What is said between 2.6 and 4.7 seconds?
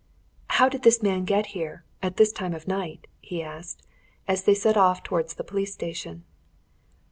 night?" he asked, as they